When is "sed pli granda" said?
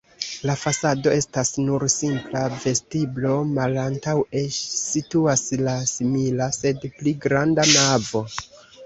6.57-7.67